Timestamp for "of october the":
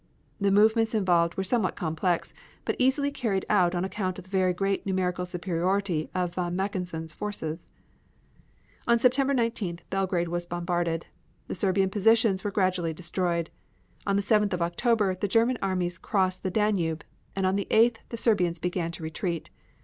14.53-15.27